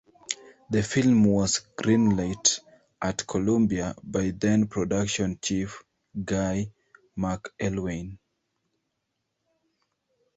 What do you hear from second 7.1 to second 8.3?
McElwaine.